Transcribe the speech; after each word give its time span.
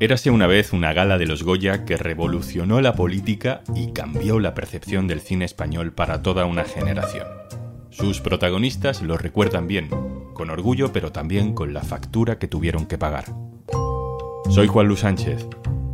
Érase 0.00 0.30
una 0.30 0.46
vez 0.46 0.72
una 0.72 0.94
gala 0.94 1.18
de 1.18 1.26
los 1.26 1.42
Goya 1.42 1.84
que 1.84 1.98
revolucionó 1.98 2.80
la 2.80 2.94
política 2.94 3.60
y 3.74 3.92
cambió 3.92 4.40
la 4.40 4.54
percepción 4.54 5.06
del 5.06 5.20
cine 5.20 5.44
español 5.44 5.92
para 5.92 6.22
toda 6.22 6.46
una 6.46 6.64
generación. 6.64 7.26
Sus 7.90 8.20
protagonistas 8.20 9.02
lo 9.02 9.18
recuerdan 9.18 9.66
bien, 9.66 9.90
con 10.32 10.48
orgullo 10.48 10.90
pero 10.92 11.12
también 11.12 11.52
con 11.52 11.74
la 11.74 11.82
factura 11.82 12.38
que 12.38 12.48
tuvieron 12.48 12.86
que 12.86 12.96
pagar. 12.96 13.26
Soy 14.48 14.68
Juan 14.68 14.88
Luis 14.88 15.00
Sánchez. 15.00 15.46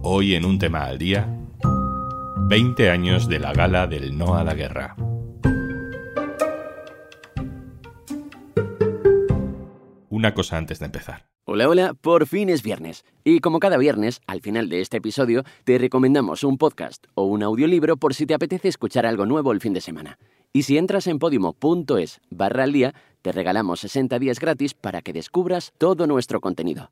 Hoy 0.02 0.36
en 0.36 0.44
un 0.44 0.60
tema 0.60 0.84
al 0.84 0.98
día, 0.98 1.26
20 2.48 2.90
años 2.90 3.26
de 3.28 3.40
la 3.40 3.52
gala 3.52 3.88
del 3.88 4.16
No 4.16 4.36
a 4.36 4.44
la 4.44 4.54
Guerra. 4.54 4.94
Una 10.10 10.32
cosa 10.32 10.58
antes 10.58 10.78
de 10.78 10.86
empezar. 10.86 11.26
Hola, 11.48 11.68
hola, 11.68 11.94
por 11.94 12.26
fin 12.26 12.48
es 12.48 12.64
viernes. 12.64 13.04
Y 13.22 13.38
como 13.38 13.60
cada 13.60 13.76
viernes, 13.76 14.20
al 14.26 14.40
final 14.40 14.68
de 14.68 14.80
este 14.80 14.96
episodio, 14.96 15.44
te 15.62 15.78
recomendamos 15.78 16.42
un 16.42 16.58
podcast 16.58 17.06
o 17.14 17.22
un 17.22 17.44
audiolibro 17.44 17.96
por 17.96 18.14
si 18.14 18.26
te 18.26 18.34
apetece 18.34 18.66
escuchar 18.66 19.06
algo 19.06 19.26
nuevo 19.26 19.52
el 19.52 19.60
fin 19.60 19.72
de 19.72 19.80
semana. 19.80 20.18
Y 20.52 20.64
si 20.64 20.76
entras 20.76 21.06
en 21.06 21.20
podimo.es 21.20 22.20
barra 22.30 22.64
al 22.64 22.72
día, 22.72 22.94
te 23.22 23.30
regalamos 23.30 23.78
60 23.78 24.18
días 24.18 24.40
gratis 24.40 24.74
para 24.74 25.02
que 25.02 25.12
descubras 25.12 25.72
todo 25.78 26.08
nuestro 26.08 26.40
contenido. 26.40 26.90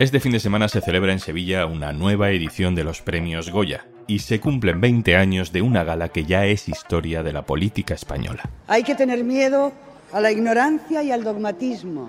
Este 0.00 0.18
fin 0.18 0.32
de 0.32 0.40
semana 0.40 0.66
se 0.66 0.80
celebra 0.80 1.12
en 1.12 1.20
Sevilla 1.20 1.66
una 1.66 1.92
nueva 1.92 2.32
edición 2.32 2.74
de 2.74 2.82
los 2.82 3.00
premios 3.00 3.52
Goya 3.52 3.86
y 4.08 4.18
se 4.18 4.40
cumplen 4.40 4.80
20 4.80 5.14
años 5.14 5.52
de 5.52 5.62
una 5.62 5.84
gala 5.84 6.08
que 6.08 6.24
ya 6.24 6.46
es 6.46 6.68
historia 6.68 7.22
de 7.22 7.32
la 7.32 7.46
política 7.46 7.94
española. 7.94 8.50
Hay 8.66 8.82
que 8.82 8.96
tener 8.96 9.22
miedo 9.22 9.72
a 10.14 10.20
la 10.20 10.30
ignorancia 10.30 11.02
y 11.02 11.10
al 11.10 11.24
dogmatismo. 11.24 12.08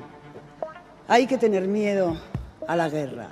Hay 1.08 1.26
que 1.26 1.40
tener 1.40 1.68
miedo 1.68 2.16
a 2.68 2.76
la 2.76 2.88
guerra. 2.88 3.30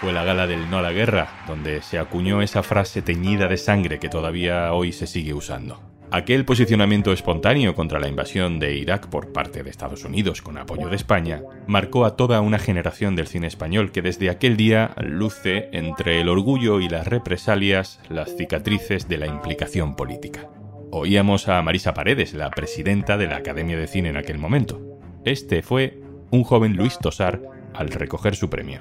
Fue 0.00 0.12
la 0.12 0.22
gala 0.22 0.46
del 0.46 0.70
No 0.70 0.78
a 0.78 0.82
la 0.82 0.92
Guerra, 0.92 1.28
donde 1.48 1.82
se 1.82 1.98
acuñó 1.98 2.40
esa 2.40 2.62
frase 2.62 3.02
teñida 3.02 3.48
de 3.48 3.56
sangre 3.56 3.98
que 3.98 4.08
todavía 4.08 4.72
hoy 4.72 4.92
se 4.92 5.08
sigue 5.08 5.34
usando. 5.34 5.80
Aquel 6.12 6.44
posicionamiento 6.44 7.12
espontáneo 7.12 7.74
contra 7.74 7.98
la 7.98 8.08
invasión 8.08 8.60
de 8.60 8.76
Irak 8.76 9.08
por 9.08 9.32
parte 9.32 9.64
de 9.64 9.70
Estados 9.70 10.04
Unidos 10.04 10.40
con 10.40 10.56
apoyo 10.56 10.88
de 10.88 10.96
España 10.96 11.42
marcó 11.66 12.04
a 12.04 12.16
toda 12.16 12.40
una 12.40 12.60
generación 12.60 13.16
del 13.16 13.26
cine 13.26 13.48
español 13.48 13.90
que 13.90 14.02
desde 14.02 14.30
aquel 14.30 14.56
día 14.56 14.94
luce 15.00 15.68
entre 15.72 16.20
el 16.20 16.28
orgullo 16.28 16.80
y 16.80 16.88
las 16.88 17.08
represalias 17.08 18.00
las 18.08 18.36
cicatrices 18.36 19.08
de 19.08 19.18
la 19.18 19.26
implicación 19.26 19.96
política. 19.96 20.48
Oíamos 20.92 21.46
a 21.46 21.62
Marisa 21.62 21.94
Paredes, 21.94 22.34
la 22.34 22.50
presidenta 22.50 23.16
de 23.16 23.28
la 23.28 23.36
Academia 23.36 23.78
de 23.78 23.86
Cine 23.86 24.08
en 24.08 24.16
aquel 24.16 24.38
momento. 24.38 24.80
Este 25.24 25.62
fue 25.62 26.02
un 26.32 26.42
joven 26.42 26.74
Luis 26.76 26.98
Tosar 26.98 27.40
al 27.74 27.90
recoger 27.90 28.34
su 28.34 28.50
premio. 28.50 28.80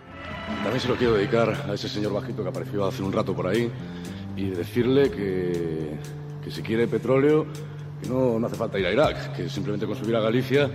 También 0.63 0.79
se 0.79 0.87
lo 0.87 0.95
quiero 0.95 1.13
dedicar 1.13 1.67
a 1.69 1.73
ese 1.75 1.87
señor 1.87 2.13
bajito 2.13 2.41
que 2.41 2.49
apareció 2.49 2.83
hace 2.87 3.03
un 3.03 3.13
rato 3.13 3.35
por 3.35 3.45
ahí 3.45 3.69
y 4.35 4.49
decirle 4.49 5.11
que, 5.11 5.91
que 6.43 6.49
si 6.49 6.63
quiere 6.63 6.87
petróleo, 6.87 7.45
que 8.01 8.09
no, 8.09 8.39
no 8.39 8.47
hace 8.47 8.55
falta 8.55 8.79
ir 8.79 8.87
a 8.87 8.91
Irak, 8.91 9.35
que 9.35 9.47
simplemente 9.47 9.85
con 9.85 9.95
subir 9.95 10.15
a 10.15 10.19
Galicia 10.19 10.67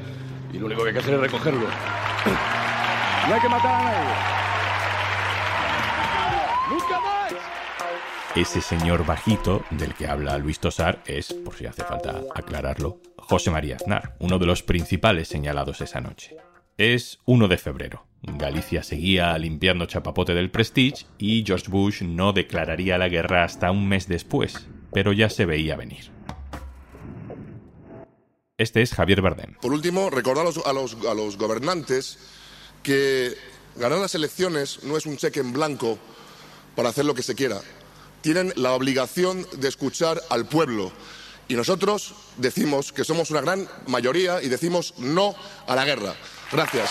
y 0.52 0.58
lo 0.58 0.66
único 0.66 0.82
que 0.82 0.90
hay 0.90 0.94
que 0.94 1.00
hacer 1.00 1.14
es 1.14 1.20
recogerlo. 1.20 1.66
No 3.26 3.34
hay 3.34 3.40
que 3.40 3.48
matar 3.48 3.80
a 3.80 3.84
nadie. 3.84 4.53
Ese 8.34 8.60
señor 8.60 9.06
bajito 9.06 9.64
del 9.70 9.94
que 9.94 10.08
habla 10.08 10.38
Luis 10.38 10.58
Tosar 10.58 11.04
es, 11.06 11.32
por 11.32 11.54
si 11.54 11.66
hace 11.66 11.84
falta 11.84 12.20
aclararlo, 12.34 13.00
José 13.16 13.52
María 13.52 13.76
Aznar, 13.76 14.16
uno 14.18 14.40
de 14.40 14.46
los 14.46 14.64
principales 14.64 15.28
señalados 15.28 15.80
esa 15.80 16.00
noche. 16.00 16.36
Es 16.76 17.20
1 17.26 17.46
de 17.46 17.58
febrero. 17.58 18.08
Galicia 18.22 18.82
seguía 18.82 19.38
limpiando 19.38 19.86
chapapote 19.86 20.34
del 20.34 20.50
Prestige 20.50 21.06
y 21.16 21.44
George 21.46 21.70
Bush 21.70 22.02
no 22.02 22.32
declararía 22.32 22.98
la 22.98 23.08
guerra 23.08 23.44
hasta 23.44 23.70
un 23.70 23.86
mes 23.86 24.08
después, 24.08 24.66
pero 24.92 25.12
ya 25.12 25.30
se 25.30 25.46
veía 25.46 25.76
venir. 25.76 26.10
Este 28.58 28.82
es 28.82 28.94
Javier 28.94 29.22
Bardem. 29.22 29.54
Por 29.60 29.72
último, 29.72 30.10
recordar 30.10 30.44
a 30.44 30.72
los, 30.72 31.36
gobernantes 31.36 32.18
que 32.82 33.32
ganar 33.76 33.98
las 33.98 34.16
elecciones 34.16 34.82
no 34.82 34.96
es 34.96 35.06
un 35.06 35.18
cheque 35.18 35.38
en 35.38 35.52
blanco 35.52 36.00
para 36.74 36.88
hacer 36.88 37.04
lo 37.04 37.14
que 37.14 37.22
se 37.22 37.36
quiera. 37.36 37.60
Tienen 38.24 38.54
la 38.56 38.72
obligación 38.72 39.44
de 39.58 39.68
escuchar 39.68 40.18
al 40.30 40.46
pueblo. 40.46 40.90
Y 41.46 41.56
nosotros 41.56 42.14
decimos 42.38 42.90
que 42.90 43.04
somos 43.04 43.30
una 43.30 43.42
gran 43.42 43.68
mayoría 43.86 44.42
y 44.42 44.48
decimos 44.48 44.94
no 44.96 45.34
a 45.66 45.76
la 45.76 45.84
guerra. 45.84 46.14
Gracias. 46.50 46.90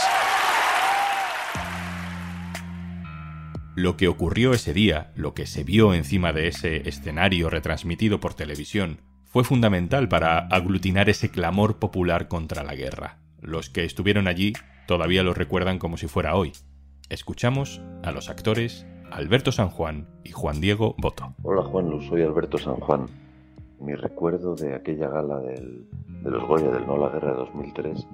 Lo 3.76 3.98
que 3.98 4.08
ocurrió 4.08 4.54
ese 4.54 4.76
día, 4.76 5.12
lo 5.16 5.34
que 5.34 5.48
se 5.48 5.64
vio 5.64 5.96
encima 5.96 6.34
de 6.34 6.50
ese 6.50 6.88
escenario 6.88 7.50
retransmitido 7.50 8.20
por 8.20 8.36
televisión, 8.36 9.02
fue 9.26 9.44
fundamental 9.44 10.08
para 10.08 10.38
aglutinar 10.38 11.10
ese 11.10 11.32
clamor 11.32 11.80
popular 11.80 12.28
contra 12.28 12.64
la 12.64 12.76
guerra. 12.76 13.18
Los 13.42 13.72
que 13.72 13.86
estuvieron 13.86 14.28
allí 14.28 14.54
todavía 14.86 15.24
lo 15.24 15.34
recuerdan 15.34 15.80
como 15.80 15.98
si 15.98 16.06
fuera 16.06 16.36
hoy. 16.36 16.52
Escuchamos 17.10 17.82
a 18.04 18.12
los 18.12 18.30
actores 18.30 18.86
Alberto 19.14 19.52
San 19.52 19.70
Juan 19.70 20.08
y 20.24 20.32
Juan 20.32 20.60
Diego 20.60 20.96
Boto. 20.98 21.36
Hola 21.44 21.62
Juan 21.62 21.88
Luz, 21.88 22.08
soy 22.08 22.24
Alberto 22.24 22.58
San 22.58 22.78
Juan. 22.78 23.06
Mi 23.80 23.94
recuerdo 23.94 24.56
de 24.56 24.74
aquella 24.74 25.08
gala 25.08 25.38
del, 25.40 25.86
de 26.24 26.32
los 26.32 26.44
Goya 26.48 26.72
del 26.72 26.88
No 26.88 26.98
la 26.98 27.10
Guerra 27.10 27.32
de 27.32 27.38
2003 27.38 28.08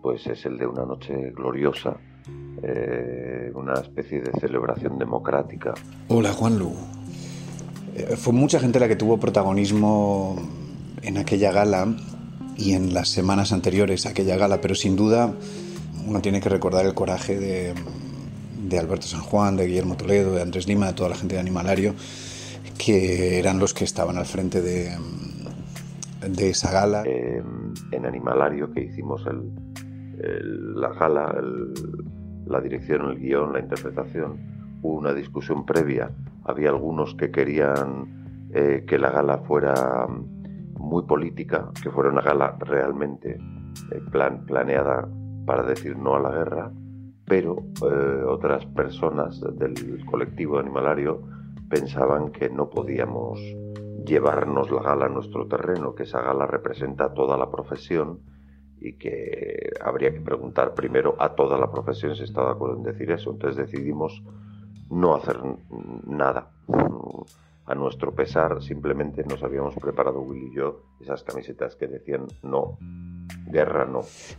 pues 0.00 0.26
es 0.26 0.44
el 0.46 0.58
de 0.58 0.66
una 0.66 0.84
noche 0.84 1.14
gloriosa, 1.30 1.96
eh, 2.62 3.52
una 3.54 3.74
especie 3.74 4.20
de 4.20 4.32
celebración 4.40 4.98
democrática. 4.98 5.74
Hola 6.08 6.32
Juanlu. 6.32 6.72
Eh, 7.94 8.16
fue 8.16 8.32
mucha 8.32 8.58
gente 8.58 8.80
la 8.80 8.88
que 8.88 8.96
tuvo 8.96 9.18
protagonismo 9.18 10.36
en 11.02 11.18
aquella 11.18 11.52
gala 11.52 11.94
y 12.56 12.72
en 12.72 12.94
las 12.94 13.10
semanas 13.10 13.52
anteriores 13.52 14.06
a 14.06 14.10
aquella 14.10 14.36
gala, 14.36 14.60
pero 14.60 14.74
sin 14.74 14.96
duda 14.96 15.32
uno 16.06 16.20
tiene 16.20 16.40
que 16.40 16.48
recordar 16.48 16.84
el 16.84 16.94
coraje 16.94 17.38
de, 17.38 17.74
de 18.62 18.78
Alberto 18.78 19.06
San 19.06 19.20
Juan, 19.20 19.56
de 19.56 19.66
Guillermo 19.66 19.96
Toledo, 19.96 20.34
de 20.34 20.42
Andrés 20.42 20.66
Lima, 20.66 20.86
de 20.86 20.92
toda 20.94 21.08
la 21.08 21.16
gente 21.16 21.34
de 21.34 21.40
Animalario, 21.40 21.94
que 22.78 23.38
eran 23.38 23.58
los 23.58 23.74
que 23.74 23.84
estaban 23.84 24.16
al 24.16 24.26
frente 24.26 24.62
de, 24.62 24.96
esa 26.38 26.70
gala. 26.70 27.04
En 27.04 28.06
Animalario, 28.06 28.72
que 28.72 28.84
hicimos 28.84 29.24
el, 29.26 30.80
la 30.80 30.88
gala, 30.90 31.34
el, 31.38 31.74
la 32.46 32.60
dirección, 32.60 33.10
el 33.10 33.18
guion, 33.18 33.52
la 33.52 33.60
interpretación, 33.60 34.38
hubo 34.82 34.94
una 34.94 35.12
discusión 35.12 35.64
previa. 35.66 36.10
Había 36.44 36.70
algunos 36.70 37.14
que 37.14 37.30
querían 37.30 38.48
eh, 38.54 38.84
que 38.86 38.98
la 38.98 39.10
gala 39.10 39.38
fuera 39.38 40.06
muy 40.76 41.04
política, 41.04 41.70
que 41.82 41.90
fuera 41.90 42.10
una 42.10 42.22
gala 42.22 42.56
realmente 42.58 43.38
eh, 43.90 44.00
plan, 44.10 44.44
planeada 44.46 45.08
para 45.46 45.62
decir 45.62 45.96
no 45.96 46.16
a 46.16 46.20
la 46.20 46.30
guerra, 46.30 46.72
pero 47.26 47.64
eh, 47.82 48.24
otras 48.26 48.66
personas 48.66 49.40
del 49.40 50.04
colectivo 50.06 50.58
animalario 50.58 51.22
pensaban 51.68 52.32
que 52.32 52.50
no 52.50 52.68
podíamos 52.68 53.40
llevarnos 54.04 54.70
la 54.70 54.82
gala 54.82 55.06
a 55.06 55.08
nuestro 55.08 55.46
terreno, 55.46 55.94
que 55.94 56.02
esa 56.02 56.20
gala 56.20 56.46
representa 56.46 57.14
toda 57.14 57.36
la 57.36 57.50
profesión 57.50 58.20
y 58.80 58.94
que 58.94 59.70
habría 59.80 60.12
que 60.12 60.20
preguntar 60.20 60.74
primero 60.74 61.14
a 61.18 61.34
toda 61.34 61.56
la 61.56 61.70
profesión 61.70 62.16
si 62.16 62.24
está 62.24 62.44
de 62.44 62.50
acuerdo 62.50 62.76
en 62.76 62.82
decir 62.82 63.10
eso. 63.10 63.30
Entonces 63.30 63.56
decidimos 63.56 64.22
no 64.90 65.14
hacer 65.14 65.38
nada. 66.06 66.50
A 67.64 67.74
nuestro 67.74 68.12
pesar, 68.12 68.60
simplemente 68.60 69.24
nos 69.24 69.42
habíamos 69.42 69.74
preparado 69.76 70.20
Will 70.20 70.52
y 70.52 70.56
yo 70.56 70.82
esas 71.00 71.22
camisetas 71.22 71.76
que 71.76 71.86
decían 71.86 72.26
no, 72.42 72.76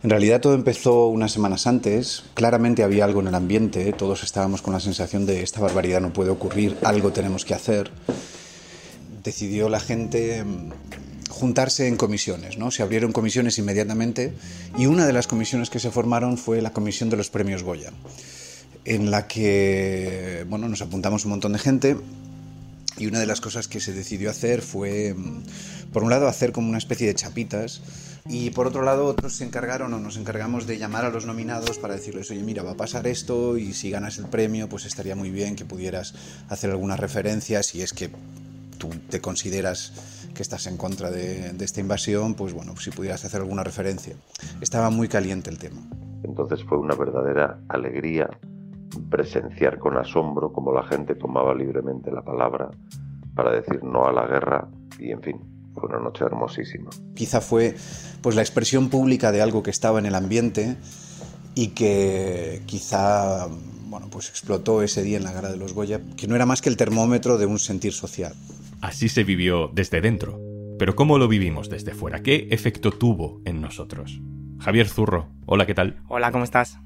En 0.02 0.10
realidad 0.10 0.40
todo 0.40 0.54
empezó 0.54 1.06
unas 1.08 1.32
semanas 1.32 1.66
antes. 1.66 2.24
Claramente 2.34 2.82
había 2.82 3.04
algo 3.04 3.20
en 3.20 3.28
el 3.28 3.34
ambiente. 3.34 3.92
Todos 3.92 4.24
estábamos 4.24 4.60
con 4.60 4.74
la 4.74 4.80
sensación 4.80 5.24
de 5.26 5.42
esta 5.42 5.60
barbaridad 5.60 6.00
no 6.00 6.12
puede 6.12 6.30
ocurrir, 6.30 6.76
algo 6.82 7.12
tenemos 7.12 7.44
que 7.44 7.54
hacer. 7.54 7.90
Decidió 9.22 9.68
la 9.68 9.80
gente 9.80 10.44
juntarse 11.30 11.88
en 11.88 11.96
comisiones, 11.96 12.58
¿no? 12.58 12.70
Se 12.70 12.82
abrieron 12.82 13.12
comisiones 13.12 13.58
inmediatamente 13.58 14.32
y 14.76 14.86
una 14.86 15.06
de 15.06 15.12
las 15.12 15.26
comisiones 15.26 15.70
que 15.70 15.80
se 15.80 15.90
formaron 15.90 16.38
fue 16.38 16.62
la 16.62 16.72
comisión 16.72 17.10
de 17.10 17.16
los 17.16 17.30
premios 17.30 17.62
Goya, 17.62 17.90
en 18.84 19.10
la 19.10 19.26
que, 19.26 20.44
bueno, 20.48 20.68
nos 20.68 20.82
apuntamos 20.82 21.24
un 21.24 21.30
montón 21.30 21.52
de 21.52 21.58
gente 21.58 21.96
y 22.98 23.06
una 23.06 23.18
de 23.18 23.26
las 23.26 23.40
cosas 23.40 23.66
que 23.66 23.80
se 23.80 23.92
decidió 23.92 24.30
hacer 24.30 24.62
fue, 24.62 25.16
por 25.92 26.04
un 26.04 26.10
lado, 26.10 26.28
hacer 26.28 26.52
como 26.52 26.68
una 26.68 26.78
especie 26.78 27.06
de 27.06 27.14
chapitas 27.14 27.80
y 28.26 28.50
por 28.50 28.66
otro 28.66 28.82
lado 28.82 29.06
otros 29.06 29.36
se 29.36 29.44
encargaron 29.44 29.92
o 29.92 29.98
nos 29.98 30.16
encargamos 30.16 30.66
de 30.66 30.78
llamar 30.78 31.04
a 31.04 31.10
los 31.10 31.26
nominados 31.26 31.78
para 31.78 31.94
decirles, 31.94 32.30
oye, 32.30 32.42
mira, 32.42 32.62
va 32.62 32.72
a 32.72 32.76
pasar 32.76 33.06
esto 33.06 33.58
y 33.58 33.74
si 33.74 33.90
ganas 33.90 34.18
el 34.18 34.26
premio, 34.26 34.68
pues 34.68 34.86
estaría 34.86 35.14
muy 35.14 35.30
bien 35.30 35.56
que 35.56 35.64
pudieras 35.64 36.14
hacer 36.48 36.70
alguna 36.70 36.96
referencia 36.96 37.62
si 37.62 37.82
es 37.82 37.92
que 37.92 38.10
tú 38.78 38.88
te 39.10 39.20
consideras 39.20 40.30
que 40.34 40.42
estás 40.42 40.66
en 40.66 40.76
contra 40.76 41.10
de, 41.10 41.54
esta 41.60 41.80
invasión, 41.80 42.34
pues 42.34 42.54
bueno, 42.54 42.76
si 42.76 42.90
pudieras 42.90 43.24
hacer 43.24 43.40
alguna 43.40 43.62
referencia. 43.62 44.16
Estaba 44.60 44.90
muy 44.90 45.08
caliente 45.08 45.50
el 45.50 45.58
tema. 45.58 45.80
Entonces 46.22 46.64
fue 46.64 46.78
una 46.78 46.94
verdadera 46.94 47.60
alegría 47.68 48.30
presenciar 49.10 49.78
con 49.78 49.96
asombro 49.96 50.52
cómo 50.52 50.72
la 50.72 50.84
gente 50.84 51.14
tomaba 51.14 51.54
libremente 51.54 52.10
la 52.10 52.22
palabra 52.22 52.70
para 53.34 53.52
decir 53.52 53.82
no 53.84 54.06
a 54.06 54.12
la 54.12 54.26
guerra 54.26 54.68
y 54.98 55.10
en 55.10 55.20
fin, 55.20 55.53
fue 55.74 55.88
una 55.88 55.98
noche 55.98 56.24
hermosísima. 56.24 56.90
Quizá 57.14 57.40
fue 57.40 57.74
pues 58.22 58.36
la 58.36 58.42
expresión 58.42 58.88
pública 58.88 59.32
de 59.32 59.42
algo 59.42 59.62
que 59.62 59.70
estaba 59.70 59.98
en 59.98 60.06
el 60.06 60.14
ambiente 60.14 60.76
y 61.54 61.68
que 61.68 62.62
quizá 62.66 63.48
bueno, 63.86 64.08
pues 64.10 64.28
explotó 64.28 64.82
ese 64.82 65.02
día 65.02 65.18
en 65.18 65.24
la 65.24 65.32
gara 65.32 65.50
de 65.50 65.56
los 65.56 65.72
Goya, 65.72 66.00
que 66.16 66.26
no 66.26 66.34
era 66.34 66.46
más 66.46 66.62
que 66.62 66.68
el 66.68 66.76
termómetro 66.76 67.38
de 67.38 67.46
un 67.46 67.58
sentir 67.58 67.92
social. 67.92 68.34
Así 68.80 69.08
se 69.08 69.22
vivió 69.22 69.70
desde 69.72 70.00
dentro. 70.00 70.40
Pero 70.78 70.96
¿cómo 70.96 71.18
lo 71.18 71.28
vivimos 71.28 71.70
desde 71.70 71.94
fuera? 71.94 72.20
¿Qué 72.22 72.48
efecto 72.50 72.90
tuvo 72.90 73.40
en 73.44 73.60
nosotros? 73.60 74.20
Javier 74.58 74.88
Zurro, 74.88 75.28
hola, 75.46 75.66
¿qué 75.66 75.74
tal? 75.74 76.02
Hola, 76.08 76.32
¿cómo 76.32 76.42
estás? 76.42 76.78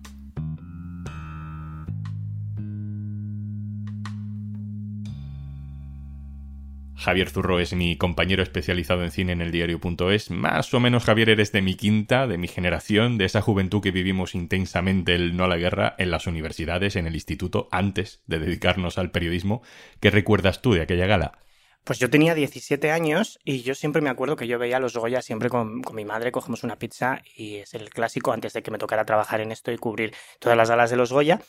Javier 7.09 7.31
Zurro 7.31 7.59
es 7.59 7.73
mi 7.73 7.97
compañero 7.97 8.43
especializado 8.43 9.03
en 9.03 9.11
cine 9.11 9.33
en 9.33 9.41
el 9.41 9.51
diario.es. 9.51 10.31
Más 10.31 10.75
o 10.75 10.79
menos, 10.79 11.05
Javier, 11.05 11.31
eres 11.31 11.53
de 11.53 11.63
mi 11.63 11.75
quinta, 11.75 12.27
de 12.27 12.37
mi 12.37 12.49
generación, 12.49 13.17
de 13.17 13.25
esa 13.25 13.41
juventud 13.41 13.81
que 13.81 13.93
vivimos 13.93 14.35
intensamente 14.35 15.15
el 15.15 15.35
no 15.35 15.45
a 15.45 15.49
la 15.49 15.57
guerra 15.57 15.95
en 15.97 16.11
las 16.11 16.27
universidades, 16.27 16.97
en 16.97 17.07
el 17.07 17.15
instituto, 17.15 17.67
antes 17.71 18.23
de 18.27 18.41
dedicarnos 18.41 18.99
al 18.99 19.11
periodismo. 19.11 19.63
¿Qué 20.01 20.11
recuerdas 20.11 20.61
tú 20.61 20.75
de 20.75 20.83
aquella 20.83 21.07
gala? 21.07 21.39
Pues 21.83 21.99
yo 21.99 22.11
tenía 22.11 22.35
17 22.35 22.91
años 22.91 23.39
y 23.43 23.63
yo 23.63 23.75
siempre 23.75 24.03
me 24.03 24.11
acuerdo 24.11 24.37
que 24.37 24.47
yo 24.47 24.59
veía 24.59 24.79
los 24.79 24.95
Goya 24.95 25.23
siempre 25.23 25.49
con, 25.49 25.81
con, 25.81 25.97
mi 25.97 26.05
madre, 26.05 26.31
cogemos 26.31 26.63
una 26.63 26.77
pizza 26.77 27.23
y 27.35 27.57
es 27.57 27.73
el 27.73 27.89
clásico 27.89 28.33
antes 28.33 28.53
de 28.53 28.63
que 28.63 28.71
me 28.71 28.77
tocara 28.77 29.07
trabajar 29.07 29.41
en 29.41 29.51
esto 29.51 29.73
y 29.73 29.79
cubrir 29.79 30.13
todas 30.41 30.59
las 30.59 30.69
galas 30.69 30.91
de 30.91 30.97
los 30.99 31.11
Goya. 31.11 31.41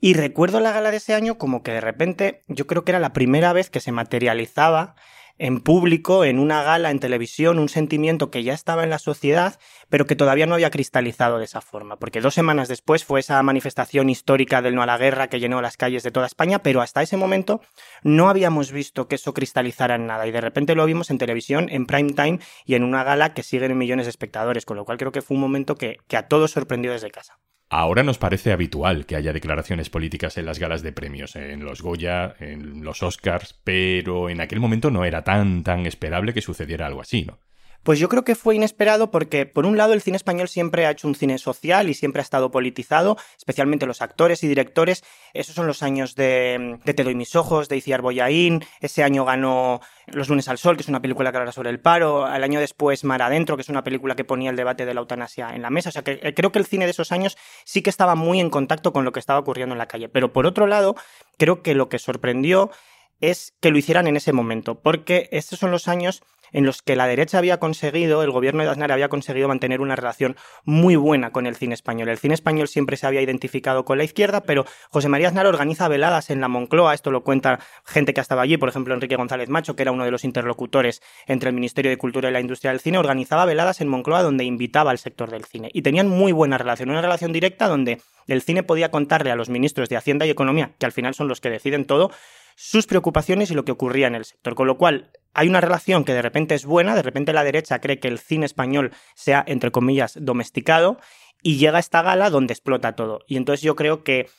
Y 0.00 0.14
recuerdo 0.14 0.60
la 0.60 0.72
gala 0.72 0.90
de 0.90 0.98
ese 0.98 1.14
año 1.14 1.38
como 1.38 1.62
que 1.62 1.72
de 1.72 1.80
repente 1.80 2.44
yo 2.48 2.66
creo 2.66 2.84
que 2.84 2.92
era 2.92 3.00
la 3.00 3.12
primera 3.12 3.52
vez 3.52 3.70
que 3.70 3.80
se 3.80 3.92
materializaba 3.92 4.94
en 5.38 5.60
público, 5.60 6.24
en 6.24 6.38
una 6.38 6.62
gala, 6.62 6.90
en 6.90 6.98
televisión, 6.98 7.58
un 7.58 7.68
sentimiento 7.68 8.30
que 8.30 8.42
ya 8.42 8.54
estaba 8.54 8.84
en 8.84 8.90
la 8.90 8.98
sociedad, 8.98 9.58
pero 9.88 10.06
que 10.06 10.16
todavía 10.16 10.46
no 10.46 10.54
había 10.54 10.70
cristalizado 10.70 11.38
de 11.38 11.44
esa 11.44 11.60
forma. 11.60 11.98
Porque 11.98 12.20
dos 12.20 12.34
semanas 12.34 12.68
después 12.68 13.04
fue 13.04 13.20
esa 13.20 13.42
manifestación 13.42 14.08
histórica 14.08 14.62
del 14.62 14.74
no 14.74 14.82
a 14.82 14.86
la 14.86 14.96
guerra 14.96 15.28
que 15.28 15.40
llenó 15.40 15.60
las 15.60 15.76
calles 15.76 16.02
de 16.02 16.10
toda 16.10 16.26
España, 16.26 16.60
pero 16.60 16.80
hasta 16.80 17.02
ese 17.02 17.16
momento 17.16 17.60
no 18.02 18.28
habíamos 18.28 18.72
visto 18.72 19.08
que 19.08 19.16
eso 19.16 19.34
cristalizara 19.34 19.96
en 19.96 20.06
nada. 20.06 20.26
Y 20.26 20.30
de 20.30 20.40
repente 20.40 20.74
lo 20.74 20.86
vimos 20.86 21.10
en 21.10 21.18
televisión, 21.18 21.68
en 21.70 21.86
prime 21.86 22.12
time 22.12 22.38
y 22.64 22.74
en 22.74 22.84
una 22.84 23.04
gala 23.04 23.34
que 23.34 23.42
siguen 23.42 23.72
en 23.72 23.78
millones 23.78 24.06
de 24.06 24.10
espectadores, 24.10 24.64
con 24.64 24.76
lo 24.76 24.84
cual 24.84 24.98
creo 24.98 25.12
que 25.12 25.22
fue 25.22 25.34
un 25.34 25.42
momento 25.42 25.74
que, 25.74 25.98
que 26.08 26.16
a 26.16 26.28
todos 26.28 26.52
sorprendió 26.52 26.92
desde 26.92 27.10
casa. 27.10 27.38
Ahora 27.68 28.04
nos 28.04 28.18
parece 28.18 28.52
habitual 28.52 29.06
que 29.06 29.16
haya 29.16 29.32
declaraciones 29.32 29.90
políticas 29.90 30.38
en 30.38 30.46
las 30.46 30.60
galas 30.60 30.82
de 30.82 30.92
premios, 30.92 31.34
en 31.34 31.64
los 31.64 31.82
Goya, 31.82 32.36
en 32.38 32.84
los 32.84 33.02
Oscars, 33.02 33.60
pero 33.64 34.30
en 34.30 34.40
aquel 34.40 34.60
momento 34.60 34.90
no 34.90 35.04
era 35.04 35.24
tan 35.24 35.64
tan 35.64 35.84
esperable 35.84 36.32
que 36.32 36.42
sucediera 36.42 36.86
algo 36.86 37.00
así, 37.00 37.24
¿no? 37.24 37.40
Pues 37.86 38.00
yo 38.00 38.08
creo 38.08 38.24
que 38.24 38.34
fue 38.34 38.56
inesperado 38.56 39.12
porque, 39.12 39.46
por 39.46 39.64
un 39.64 39.76
lado, 39.76 39.92
el 39.92 40.02
cine 40.02 40.16
español 40.16 40.48
siempre 40.48 40.86
ha 40.86 40.90
hecho 40.90 41.06
un 41.06 41.14
cine 41.14 41.38
social 41.38 41.88
y 41.88 41.94
siempre 41.94 42.20
ha 42.20 42.24
estado 42.24 42.50
politizado, 42.50 43.16
especialmente 43.38 43.86
los 43.86 44.02
actores 44.02 44.42
y 44.42 44.48
directores. 44.48 45.04
Esos 45.34 45.54
son 45.54 45.68
los 45.68 45.84
años 45.84 46.16
de, 46.16 46.80
Te 46.84 47.04
doy 47.04 47.14
mis 47.14 47.36
ojos, 47.36 47.68
de 47.68 47.76
Iciar 47.76 48.02
Boyaín. 48.02 48.64
Ese 48.80 49.04
año 49.04 49.24
ganó 49.24 49.80
Los 50.08 50.28
lunes 50.28 50.48
al 50.48 50.58
sol, 50.58 50.74
que 50.74 50.82
es 50.82 50.88
una 50.88 51.00
película 51.00 51.30
que 51.30 51.38
habla 51.38 51.52
sobre 51.52 51.70
el 51.70 51.78
paro. 51.78 52.26
El 52.26 52.42
año 52.42 52.58
después, 52.58 53.04
Mar 53.04 53.22
Adentro, 53.22 53.54
que 53.56 53.62
es 53.62 53.68
una 53.68 53.84
película 53.84 54.16
que 54.16 54.24
ponía 54.24 54.50
el 54.50 54.56
debate 54.56 54.84
de 54.84 54.92
la 54.92 55.00
eutanasia 55.00 55.54
en 55.54 55.62
la 55.62 55.70
mesa. 55.70 55.90
O 55.90 55.92
sea, 55.92 56.02
que 56.02 56.18
eh, 56.20 56.34
creo 56.34 56.50
que 56.50 56.58
el 56.58 56.66
cine 56.66 56.86
de 56.86 56.90
esos 56.90 57.12
años 57.12 57.38
sí 57.64 57.82
que 57.82 57.90
estaba 57.90 58.16
muy 58.16 58.40
en 58.40 58.50
contacto 58.50 58.92
con 58.92 59.04
lo 59.04 59.12
que 59.12 59.20
estaba 59.20 59.38
ocurriendo 59.38 59.76
en 59.76 59.78
la 59.78 59.86
calle. 59.86 60.08
Pero, 60.08 60.32
por 60.32 60.48
otro 60.48 60.66
lado, 60.66 60.96
creo 61.38 61.62
que 61.62 61.76
lo 61.76 61.88
que 61.88 62.00
sorprendió 62.00 62.72
es 63.20 63.54
que 63.60 63.70
lo 63.70 63.78
hicieran 63.78 64.06
en 64.06 64.16
ese 64.16 64.32
momento, 64.32 64.80
porque 64.80 65.28
estos 65.32 65.58
son 65.58 65.70
los 65.70 65.88
años 65.88 66.22
en 66.52 66.66
los 66.66 66.82
que 66.82 66.96
la 66.96 67.06
derecha 67.06 67.38
había 67.38 67.58
conseguido, 67.58 68.22
el 68.22 68.30
gobierno 68.30 68.62
de 68.62 68.68
Aznar 68.68 68.92
había 68.92 69.08
conseguido 69.08 69.48
mantener 69.48 69.80
una 69.80 69.96
relación 69.96 70.36
muy 70.64 70.96
buena 70.96 71.30
con 71.30 71.46
el 71.46 71.56
cine 71.56 71.74
español. 71.74 72.08
El 72.08 72.18
cine 72.18 72.34
español 72.34 72.68
siempre 72.68 72.96
se 72.96 73.06
había 73.06 73.22
identificado 73.22 73.84
con 73.84 73.98
la 73.98 74.04
izquierda, 74.04 74.42
pero 74.42 74.66
José 74.90 75.08
María 75.08 75.28
Aznar 75.28 75.46
organiza 75.46 75.88
veladas 75.88 76.30
en 76.30 76.40
la 76.40 76.48
Moncloa, 76.48 76.94
esto 76.94 77.10
lo 77.10 77.22
cuenta 77.22 77.60
gente 77.84 78.14
que 78.14 78.20
estaba 78.20 78.42
allí, 78.42 78.56
por 78.56 78.68
ejemplo 78.68 78.94
Enrique 78.94 79.16
González 79.16 79.48
Macho, 79.48 79.76
que 79.76 79.82
era 79.82 79.92
uno 79.92 80.04
de 80.04 80.10
los 80.10 80.24
interlocutores 80.24 81.02
entre 81.26 81.50
el 81.50 81.54
Ministerio 81.54 81.90
de 81.90 81.98
Cultura 81.98 82.28
y 82.28 82.32
la 82.32 82.40
Industria 82.40 82.70
del 82.70 82.80
Cine, 82.80 82.98
organizaba 82.98 83.44
veladas 83.44 83.80
en 83.80 83.88
Moncloa 83.88 84.22
donde 84.22 84.44
invitaba 84.44 84.90
al 84.90 84.98
sector 84.98 85.30
del 85.30 85.44
cine. 85.44 85.70
Y 85.72 85.82
tenían 85.82 86.08
muy 86.08 86.32
buena 86.32 86.58
relación, 86.58 86.90
una 86.90 87.02
relación 87.02 87.32
directa 87.32 87.68
donde 87.68 88.00
el 88.26 88.42
cine 88.42 88.62
podía 88.62 88.90
contarle 88.90 89.30
a 89.30 89.36
los 89.36 89.48
ministros 89.48 89.88
de 89.88 89.96
Hacienda 89.96 90.26
y 90.26 90.30
Economía, 90.30 90.72
que 90.78 90.86
al 90.86 90.92
final 90.92 91.14
son 91.14 91.28
los 91.28 91.40
que 91.40 91.50
deciden 91.50 91.84
todo, 91.84 92.10
sus 92.56 92.86
preocupaciones 92.86 93.50
y 93.50 93.54
lo 93.54 93.64
que 93.64 93.72
ocurría 93.72 94.06
en 94.06 94.14
el 94.14 94.24
sector. 94.24 94.54
Con 94.54 94.66
lo 94.66 94.78
cual, 94.78 95.10
hay 95.36 95.48
una 95.48 95.60
relación 95.60 96.04
que 96.04 96.14
de 96.14 96.22
repente 96.22 96.54
es 96.54 96.64
buena, 96.64 96.96
de 96.96 97.02
repente 97.02 97.34
la 97.34 97.44
derecha 97.44 97.78
cree 97.78 98.00
que 98.00 98.08
el 98.08 98.18
cine 98.18 98.46
español 98.46 98.92
sea, 99.14 99.44
entre 99.46 99.70
comillas, 99.70 100.16
domesticado, 100.18 100.98
y 101.42 101.58
llega 101.58 101.78
esta 101.78 102.00
gala 102.00 102.30
donde 102.30 102.54
explota 102.54 102.96
todo. 102.96 103.20
Y 103.26 103.36
entonces 103.36 103.62
yo 103.62 103.76
creo 103.76 104.02
que 104.02 104.30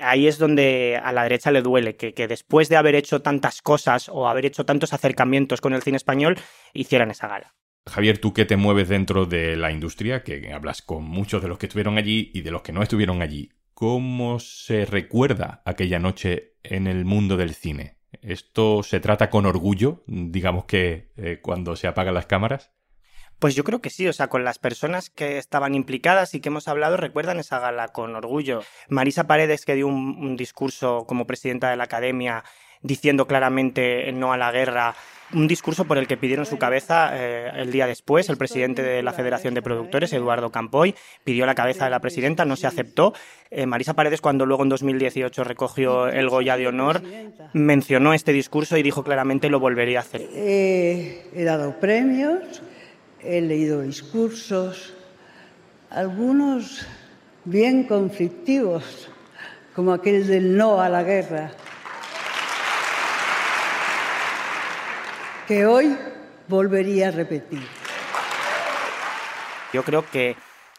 ahí 0.00 0.26
es 0.26 0.38
donde 0.38 0.98
a 1.02 1.12
la 1.12 1.24
derecha 1.24 1.50
le 1.50 1.60
duele, 1.60 1.96
que, 1.96 2.14
que, 2.14 2.26
después 2.26 2.70
de 2.70 2.76
haber 2.76 2.94
hecho 2.94 3.20
tantas 3.20 3.60
cosas 3.60 4.08
o 4.08 4.28
haber 4.28 4.46
hecho 4.46 4.64
tantos 4.64 4.94
acercamientos 4.94 5.60
con 5.60 5.74
el 5.74 5.82
cine 5.82 5.98
español, 5.98 6.38
hicieran 6.72 7.10
esa 7.10 7.28
gala. 7.28 7.54
Javier, 7.86 8.16
tú 8.16 8.32
que 8.32 8.46
te 8.46 8.56
mueves 8.56 8.88
dentro 8.88 9.26
de 9.26 9.56
la 9.56 9.70
industria, 9.70 10.24
que 10.24 10.52
hablas 10.54 10.80
con 10.80 11.04
muchos 11.04 11.42
de 11.42 11.48
los 11.48 11.58
que 11.58 11.66
estuvieron 11.66 11.98
allí 11.98 12.30
y 12.32 12.40
de 12.40 12.50
los 12.50 12.62
que 12.62 12.72
no 12.72 12.82
estuvieron 12.82 13.20
allí, 13.20 13.50
¿cómo 13.74 14.40
se 14.40 14.86
recuerda 14.86 15.60
aquella 15.66 15.98
noche 15.98 16.54
en 16.62 16.86
el 16.86 17.04
mundo 17.04 17.36
del 17.36 17.54
cine? 17.54 17.95
¿Esto 18.22 18.82
se 18.82 19.00
trata 19.00 19.30
con 19.30 19.46
orgullo, 19.46 20.02
digamos 20.06 20.64
que 20.64 21.12
eh, 21.16 21.40
cuando 21.42 21.76
se 21.76 21.86
apagan 21.86 22.14
las 22.14 22.26
cámaras? 22.26 22.72
Pues 23.38 23.54
yo 23.54 23.64
creo 23.64 23.82
que 23.82 23.90
sí, 23.90 24.08
o 24.08 24.12
sea, 24.14 24.28
con 24.28 24.44
las 24.44 24.58
personas 24.58 25.10
que 25.10 25.36
estaban 25.36 25.74
implicadas 25.74 26.34
y 26.34 26.40
que 26.40 26.48
hemos 26.48 26.68
hablado 26.68 26.96
recuerdan 26.96 27.38
esa 27.38 27.58
gala 27.58 27.88
con 27.88 28.16
orgullo. 28.16 28.62
Marisa 28.88 29.26
Paredes, 29.26 29.66
que 29.66 29.74
dio 29.74 29.88
un 29.88 30.36
discurso 30.36 31.04
como 31.06 31.26
presidenta 31.26 31.68
de 31.70 31.76
la 31.76 31.84
Academia 31.84 32.44
diciendo 32.82 33.26
claramente 33.26 34.10
no 34.12 34.32
a 34.32 34.36
la 34.36 34.52
guerra, 34.52 34.94
un 35.32 35.48
discurso 35.48 35.84
por 35.84 35.98
el 35.98 36.06
que 36.06 36.16
pidieron 36.16 36.46
su 36.46 36.58
cabeza 36.58 37.10
eh, 37.12 37.50
el 37.56 37.72
día 37.72 37.86
después. 37.86 38.28
El 38.28 38.36
presidente 38.36 38.82
de 38.82 39.02
la 39.02 39.12
Federación 39.12 39.54
de 39.54 39.62
Productores, 39.62 40.12
Eduardo 40.12 40.50
Campoy, 40.50 40.94
pidió 41.24 41.46
la 41.46 41.54
cabeza 41.54 41.84
de 41.84 41.90
la 41.90 42.00
presidenta, 42.00 42.44
no 42.44 42.56
se 42.56 42.66
aceptó. 42.66 43.12
Eh, 43.50 43.66
Marisa 43.66 43.94
Paredes, 43.94 44.20
cuando 44.20 44.46
luego 44.46 44.62
en 44.62 44.68
2018 44.68 45.44
recogió 45.44 46.08
el 46.08 46.28
Goya 46.28 46.56
de 46.56 46.68
Honor, 46.68 47.02
mencionó 47.52 48.14
este 48.14 48.32
discurso 48.32 48.76
y 48.76 48.82
dijo 48.82 49.02
claramente 49.02 49.48
lo 49.48 49.60
volvería 49.60 49.98
a 49.98 50.02
hacer. 50.02 50.22
he 50.32 51.44
dado 51.44 51.78
premios, 51.80 52.62
he 53.22 53.40
leído 53.40 53.82
discursos, 53.82 54.94
algunos 55.90 56.86
bien 57.44 57.84
conflictivos, 57.84 59.08
como 59.74 59.92
aquel 59.92 60.26
del 60.26 60.56
no 60.56 60.80
a 60.80 60.88
la 60.88 61.02
guerra 61.02 61.52
que 65.46 65.66
hoy 65.66 65.96
volvería 66.48 67.08
a 67.08 67.10
repetir. 67.12 67.62
Yo 69.72 69.82
creo 69.82 70.08
que, 70.10 70.36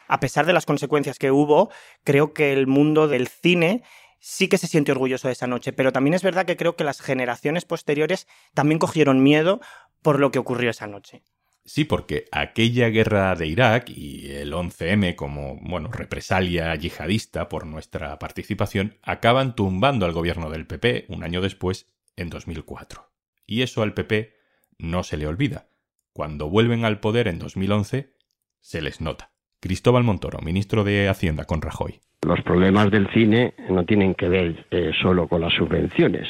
a 0.08 0.20
pesar 0.20 0.46
de 0.46 0.54
las 0.54 0.66
consecuencias 0.66 1.20
que 1.20 1.32
hubo, 1.32 1.72
creo 2.04 2.34
que 2.34 2.54
el 2.54 2.68
mundo 2.68 3.08
del 3.08 3.28
cine 3.28 3.84
sí 4.20 4.48
que 4.48 4.58
se 4.58 4.68
siente 4.68 4.92
orgulloso 4.92 5.28
de 5.28 5.34
esa 5.34 5.48
noche, 5.48 5.74
pero 5.74 5.92
también 5.92 6.14
es 6.14 6.24
verdad 6.24 6.46
que 6.46 6.58
creo 6.58 6.76
que 6.76 6.84
las 6.84 7.02
generaciones 7.02 7.66
posteriores 7.66 8.28
también 8.54 8.80
cogieron 8.80 9.24
miedo 9.24 9.62
por 10.02 10.20
lo 10.20 10.32
que 10.32 10.40
ocurrió 10.40 10.72
esa 10.72 10.88
noche. 10.88 11.24
Sí, 11.64 11.84
porque 11.84 12.26
aquella 12.32 12.88
guerra 12.88 13.36
de 13.36 13.48
Irak 13.48 13.90
y 13.90 14.32
el 14.32 14.54
11M 14.54 15.16
como, 15.16 15.60
bueno, 15.62 15.90
represalia 15.92 16.74
yihadista 16.76 17.50
por 17.50 17.66
nuestra 17.66 18.18
participación 18.20 18.98
acaban 19.02 19.54
tumbando 19.54 20.06
al 20.06 20.14
gobierno 20.14 20.50
del 20.50 20.66
PP 20.66 21.06
un 21.10 21.24
año 21.24 21.42
después, 21.42 21.88
en 22.16 22.30
2004. 22.30 23.12
Y 23.46 23.64
eso 23.64 23.82
al 23.82 23.94
PP 23.94 24.37
no 24.80 25.04
se 25.04 25.18
le 25.18 25.28
olvida. 25.28 25.68
Cuando 26.14 26.50
vuelven 26.50 26.86
al 26.86 27.00
poder 27.00 27.28
en 27.28 27.40
2011, 27.40 28.14
se 28.60 28.82
les 28.82 29.02
nota. 29.02 29.32
Cristóbal 29.60 30.04
Montoro, 30.04 30.40
ministro 30.40 30.84
de 30.84 31.10
Hacienda 31.10 31.46
con 31.46 31.62
Rajoy. 31.62 32.00
Los 32.24 32.42
problemas 32.42 32.92
del 32.92 33.08
cine 33.14 33.54
no 33.70 33.86
tienen 33.86 34.16
que 34.16 34.28
ver 34.28 34.66
eh, 34.72 34.92
solo 35.02 35.28
con 35.28 35.42
las 35.42 35.54
subvenciones. 35.54 36.28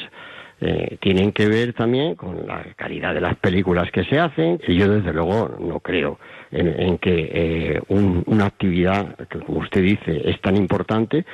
Eh, 0.60 0.98
tienen 1.00 1.30
que 1.30 1.46
ver 1.46 1.72
también 1.72 2.16
con 2.16 2.46
la 2.46 2.64
calidad 2.74 3.14
de 3.14 3.20
las 3.20 3.36
películas 3.36 3.90
que 3.92 4.04
se 4.04 4.18
hacen 4.18 4.60
y 4.66 4.76
yo 4.76 4.88
desde 4.88 5.12
luego 5.12 5.56
no 5.60 5.78
creo 5.78 6.18
en, 6.50 6.98
que 6.98 7.30
eh, 7.32 7.80
una 7.88 8.46
actividad 8.46 9.16
que 9.28 9.38
como 9.38 9.60
usted 9.60 9.82
dice 9.82 10.28
es 10.28 10.40
tan 10.40 10.56
importante 10.56 11.24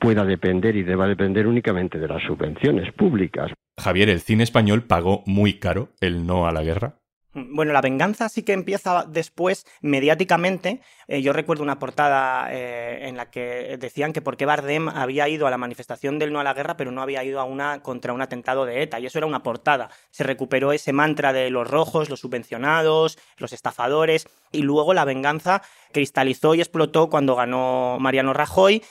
pueda 0.00 0.24
depender 0.24 0.74
y 0.74 0.82
deba 0.82 1.06
depender 1.06 1.46
únicamente 1.46 1.98
de 1.98 2.08
las 2.08 2.22
subvenciones 2.24 2.92
públicas. 2.92 3.52
Javier, 3.78 4.08
el 4.08 4.18
cine 4.18 4.42
español 4.42 4.82
pagó 4.82 5.22
muy 5.26 5.54
caro 5.54 5.90
el 6.00 6.26
no 6.26 6.46
a 6.48 6.52
la 6.52 6.62
guerra. 6.62 6.94
Bueno, 7.34 7.72
la 7.72 7.80
venganza 7.80 8.28
sí 8.28 8.42
que 8.42 8.52
empieza 8.52 9.06
después 9.08 9.66
mediáticamente. 9.80 10.82
Eh, 11.08 11.22
yo 11.22 11.32
recuerdo 11.32 11.62
una 11.62 11.78
portada 11.78 12.52
eh, 12.52 13.08
en 13.08 13.16
la 13.16 13.30
que 13.30 13.78
decían 13.78 14.12
que 14.12 14.20
por 14.20 14.36
qué 14.36 14.44
Bardem 14.44 14.90
había 14.90 15.28
ido 15.30 15.46
a 15.46 15.50
la 15.50 15.56
manifestación 15.56 16.18
del 16.18 16.30
no 16.30 16.40
a 16.40 16.44
la 16.44 16.52
guerra, 16.52 16.76
pero 16.76 16.90
no 16.90 17.00
había 17.00 17.24
ido 17.24 17.40
a 17.40 17.44
una 17.44 17.80
contra 17.80 18.12
un 18.12 18.20
atentado 18.20 18.66
de 18.66 18.82
ETA. 18.82 19.00
Y 19.00 19.06
eso 19.06 19.16
era 19.16 19.26
una 19.26 19.42
portada. 19.42 19.88
Se 20.10 20.24
recuperó 20.24 20.72
ese 20.72 20.92
mantra 20.92 21.32
de 21.32 21.48
los 21.48 21.66
rojos, 21.66 22.10
los 22.10 22.20
subvencionados, 22.20 23.18
los 23.38 23.54
estafadores. 23.54 24.28
Y 24.50 24.60
luego 24.60 24.92
la 24.92 25.06
venganza 25.06 25.62
cristalizó 25.90 26.54
y 26.54 26.60
explotó 26.60 27.08
cuando 27.08 27.34
ganó 27.34 27.96
Mariano 27.98 28.34
Rajoy 28.34 28.82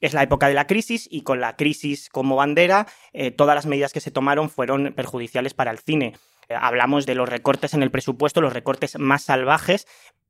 es 0.00 0.12
la 0.12 0.22
época 0.22 0.46
de 0.46 0.54
la 0.54 0.66
crisis 0.66 1.08
y 1.10 1.22
con 1.22 1.40
la 1.40 1.56
crisis 1.56 2.08
como 2.08 2.36
bandera, 2.36 2.86
eh, 3.12 3.30
todas 3.32 3.56
las 3.56 3.66
medidas 3.66 3.92
que 3.92 4.00
se 4.00 4.12
tomaron 4.12 4.48
fueron 4.48 4.92
perjudiciales 4.94 5.54
para 5.54 5.72
el 5.72 5.78
cine. 5.78 6.14
Hablamos 6.48 7.06
de 7.06 7.14
los 7.14 7.28
recortes 7.28 7.74
en 7.74 7.82
el 7.82 7.90
presupuesto, 7.90 8.40
los 8.40 8.52
recortes 8.52 8.98
más 8.98 9.22
salvajes, 9.22 9.86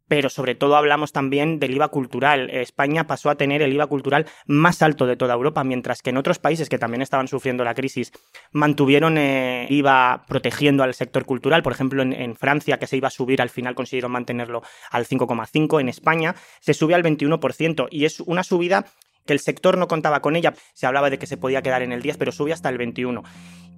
pero 0.09 0.31
sobre 0.31 0.55
todo 0.55 0.77
hablamos 0.77 1.13
también 1.13 1.61
del 1.61 1.75
IVA 1.75 1.89
cultural. 1.89 2.51
España 2.51 3.07
pasó 3.07 3.31
a 3.31 3.37
tener 3.37 3.63
el 3.63 3.73
IVA 3.73 3.87
cultural 3.87 4.27
más 4.47 4.83
alto 4.83 5.07
de 5.07 5.17
toda 5.17 5.35
Europa, 5.35 5.63
mientras 5.63 6.03
que 6.03 6.11
en 6.11 6.17
otros 6.17 6.39
países 6.39 6.69
que 6.69 6.79
también 6.79 7.03
estaban 7.03 7.29
sufriendo 7.29 7.63
la 7.63 7.75
crisis 7.75 8.13
mantuvieron 8.51 9.19
eh, 9.19 9.67
IVA 9.71 10.25
protegiendo 10.27 10.83
al 10.83 10.95
sector 10.95 11.25
cultural. 11.25 11.63
Por 11.63 11.73
ejemplo, 11.73 12.03
en, 12.03 12.13
en, 12.13 12.35
Francia, 12.35 12.79
que 12.79 12.87
se 12.87 12.97
iba 12.97 13.09
a 13.09 13.13
subir, 13.13 13.41
al 13.41 13.51
final 13.51 13.75
consiguieron 13.75 14.11
mantenerlo 14.11 14.63
al 14.91 15.07
5,5%. 15.07 15.81
En 15.81 15.89
España 15.89 16.35
se 16.61 16.75
sube 16.75 16.95
al 16.95 17.05
21% 17.05 17.89
y 17.91 18.07
es 18.07 18.21
una 18.21 18.43
subida 18.43 18.87
que 19.29 19.35
el 19.35 19.41
sector 19.41 19.77
no 19.77 19.87
contaba 19.87 20.21
con 20.21 20.35
ella. 20.35 20.55
Se 20.73 20.87
hablaba 20.87 21.11
de 21.11 21.19
que 21.19 21.27
se 21.27 21.37
podía 21.37 21.63
quedar 21.63 21.83
en 21.83 21.93
el 21.93 22.03
10, 22.03 22.17
pero 22.17 22.33
sube 22.33 22.53
hasta 22.53 22.71
el 22.71 22.79
21. 22.79 23.23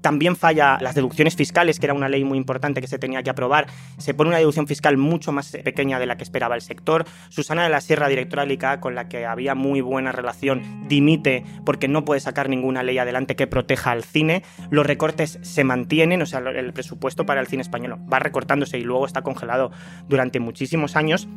También 0.01 0.37
falla 0.37 0.79
las 0.81 0.95
deducciones 0.95 1.37
fiscales, 1.37 1.79
que 1.79 1.87
era 1.87 1.93
una 1.93 2.09
ley 2.09 2.25
muy 2.25 2.39
importante 2.39 2.81
que 2.81 2.87
se 2.87 2.99
tenía 2.99 3.23
que 3.23 3.31
aprobar. 3.31 3.67
Se 3.99 4.15
pone 4.15 4.29
una 4.29 4.39
deducción 4.39 4.67
fiscal 4.67 4.97
mucho 4.97 5.33
más 5.33 5.51
pequeña 5.63 5.99
de 5.99 6.07
la 6.07 6.17
que 6.17 6.23
esperaba 6.23 6.55
el 6.55 6.63
sector. 6.63 7.05
Susana 7.29 7.65
de 7.65 7.69
la 7.69 7.81
Sierra, 7.83 8.09
directora 8.09 8.47
del 8.47 8.61
con 8.81 8.95
la 8.95 9.09
que 9.09 9.27
había 9.27 9.55
muy 9.55 9.81
buena 9.81 10.13
relación, 10.13 10.87
dimite 10.89 11.45
porque 11.67 11.89
no 11.89 12.05
puede 12.05 12.21
sacar 12.21 12.49
ninguna 12.49 12.83
ley 12.83 12.99
adelante 12.99 13.37
que 13.37 13.47
proteja 13.47 13.91
al 13.91 14.05
cine. 14.05 14.43
Los 14.71 14.87
recortes 14.87 15.39
se 15.43 15.65
mantienen, 15.65 16.23
o 16.23 16.27
sea, 16.27 16.39
el 16.39 16.73
presupuesto 16.73 17.27
para 17.27 17.41
el 17.41 17.49
cine 17.49 17.63
español 17.63 17.99
va 18.11 18.21
recortándose 18.21 18.79
y 18.79 18.85
luego 18.85 19.05
está 19.05 19.23
congelado 19.23 19.73
durante 20.09 20.41
muchísimos 20.41 20.97
años. 20.97 21.29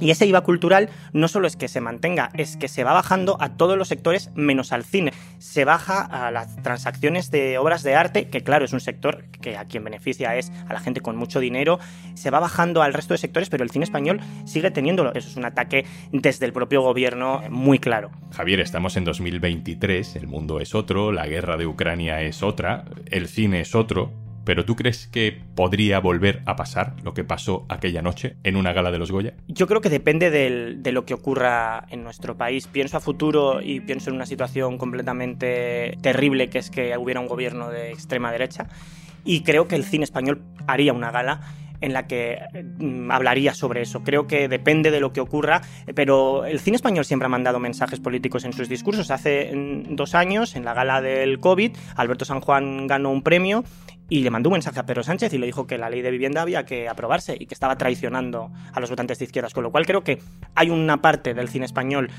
Y 0.00 0.10
ese 0.10 0.26
IVA 0.26 0.42
cultural 0.42 0.90
no 1.12 1.28
solo 1.28 1.46
es 1.46 1.56
que 1.56 1.68
se 1.68 1.80
mantenga, 1.80 2.30
es 2.34 2.56
que 2.56 2.68
se 2.68 2.84
va 2.84 2.92
bajando 2.92 3.36
a 3.40 3.56
todos 3.56 3.78
los 3.78 3.88
sectores 3.88 4.30
menos 4.34 4.72
al 4.72 4.84
cine. 4.84 5.12
Se 5.38 5.64
baja 5.64 6.02
a 6.02 6.30
las 6.30 6.62
transacciones 6.62 7.30
de 7.30 7.58
obras 7.58 7.82
de 7.82 7.94
arte, 7.94 8.28
que 8.28 8.42
claro, 8.42 8.64
es 8.64 8.72
un 8.72 8.80
sector 8.80 9.24
que 9.40 9.56
a 9.56 9.64
quien 9.64 9.84
beneficia 9.84 10.36
es 10.36 10.52
a 10.68 10.72
la 10.72 10.80
gente 10.80 11.00
con 11.00 11.16
mucho 11.16 11.40
dinero. 11.40 11.78
Se 12.14 12.30
va 12.30 12.40
bajando 12.40 12.82
al 12.82 12.92
resto 12.92 13.14
de 13.14 13.18
sectores, 13.18 13.48
pero 13.48 13.64
el 13.64 13.70
cine 13.70 13.84
español 13.84 14.20
sigue 14.44 14.70
teniéndolo. 14.70 15.14
Eso 15.14 15.28
es 15.28 15.36
un 15.36 15.44
ataque 15.44 15.86
desde 16.12 16.46
el 16.46 16.52
propio 16.52 16.82
gobierno 16.82 17.42
muy 17.50 17.78
claro. 17.78 18.10
Javier, 18.32 18.60
estamos 18.60 18.96
en 18.96 19.04
2023, 19.04 20.16
el 20.16 20.26
mundo 20.26 20.60
es 20.60 20.74
otro, 20.74 21.12
la 21.12 21.26
guerra 21.26 21.56
de 21.56 21.66
Ucrania 21.66 22.20
es 22.20 22.42
otra, 22.42 22.84
el 23.10 23.28
cine 23.28 23.60
es 23.60 23.74
otro. 23.74 24.25
¿Pero 24.46 24.64
tú 24.64 24.76
crees 24.76 25.08
que 25.08 25.42
podría 25.56 25.98
volver 25.98 26.40
a 26.46 26.54
pasar 26.54 26.94
lo 27.02 27.14
que 27.14 27.24
pasó 27.24 27.66
aquella 27.68 28.00
noche 28.00 28.36
en 28.44 28.54
una 28.54 28.72
gala 28.72 28.92
de 28.92 28.98
los 28.98 29.10
Goya? 29.10 29.34
Yo 29.48 29.66
creo 29.66 29.80
que 29.80 29.90
depende 29.90 30.30
de 30.30 30.92
lo 30.92 31.04
que 31.04 31.14
ocurra 31.14 31.84
en 31.90 32.04
nuestro 32.04 32.36
país. 32.36 32.68
Pienso 32.68 32.96
a 32.96 33.00
futuro 33.00 33.60
y 33.60 33.80
pienso 33.80 34.08
en 34.10 34.14
una 34.14 34.24
situación 34.24 34.78
completamente 34.78 35.98
terrible 36.00 36.48
que 36.48 36.60
es 36.60 36.70
que 36.70 36.96
hubiera 36.96 37.18
un 37.18 37.26
gobierno 37.26 37.70
de 37.70 37.90
extrema 37.90 38.30
derecha. 38.30 38.68
Y 39.24 39.40
creo 39.42 39.66
que 39.66 39.74
el 39.74 39.82
cine 39.82 40.04
español 40.04 40.40
haría 40.68 40.92
una 40.92 41.10
gala 41.10 41.40
en 41.80 41.92
la 41.92 42.06
que 42.06 42.40
mm, 42.78 43.10
hablaría 43.10 43.54
sobre 43.54 43.82
eso. 43.82 44.02
Creo 44.02 44.26
que 44.26 44.48
depende 44.48 44.90
de 44.90 45.00
lo 45.00 45.12
que 45.12 45.20
ocurra, 45.20 45.62
pero 45.94 46.44
el 46.44 46.60
cine 46.60 46.76
español 46.76 47.04
siempre 47.04 47.26
ha 47.26 47.28
mandado 47.28 47.58
mensajes 47.58 48.00
políticos 48.00 48.44
en 48.44 48.52
sus 48.52 48.68
discursos. 48.68 49.10
Hace 49.10 49.52
mm, 49.54 49.96
dos 49.96 50.14
años, 50.14 50.56
en 50.56 50.64
la 50.64 50.74
gala 50.74 51.00
del 51.00 51.40
COVID, 51.40 51.76
Alberto 51.96 52.24
San 52.24 52.40
Juan 52.40 52.86
ganó 52.86 53.10
un 53.10 53.22
premio 53.22 53.64
y 54.08 54.20
le 54.20 54.30
mandó 54.30 54.50
un 54.50 54.54
mensaje 54.54 54.78
a 54.78 54.86
Pedro 54.86 55.02
Sánchez 55.02 55.32
y 55.32 55.38
le 55.38 55.46
dijo 55.46 55.66
que 55.66 55.78
la 55.78 55.90
ley 55.90 56.02
de 56.02 56.10
vivienda 56.10 56.42
había 56.42 56.64
que 56.64 56.88
aprobarse 56.88 57.36
y 57.38 57.46
que 57.46 57.54
estaba 57.54 57.76
traicionando 57.76 58.52
a 58.72 58.80
los 58.80 58.90
votantes 58.90 59.18
de 59.18 59.24
izquierdas. 59.24 59.52
Con 59.52 59.64
lo 59.64 59.72
cual 59.72 59.86
creo 59.86 60.04
que 60.04 60.20
hay 60.54 60.70
una 60.70 61.02
parte 61.02 61.34
del 61.34 61.48
cine 61.48 61.66
español 61.66 62.10